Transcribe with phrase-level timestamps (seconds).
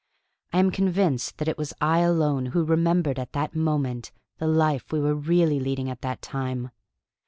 [0.51, 4.91] I am convinced that it was I alone who remembered at that moment the life
[4.91, 6.71] we were really leading at that time.